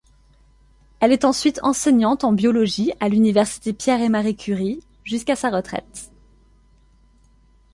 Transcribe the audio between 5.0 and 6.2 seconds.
jusqu'à sa retraite.